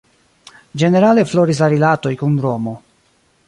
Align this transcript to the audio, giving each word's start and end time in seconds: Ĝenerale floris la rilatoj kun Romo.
Ĝenerale 0.83 1.25
floris 1.33 1.61
la 1.65 1.69
rilatoj 1.75 2.17
kun 2.23 2.41
Romo. 2.49 2.75